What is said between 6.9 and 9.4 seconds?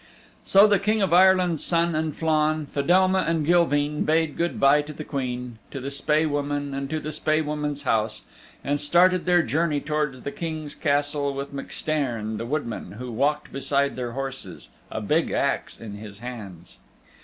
the Spae Woman's house, and started